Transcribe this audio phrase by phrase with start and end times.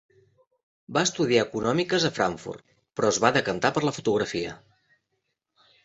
[0.97, 2.65] Va estudiar econòmiques a Frankfurt,
[2.97, 4.61] però es va decantar per la fotografia.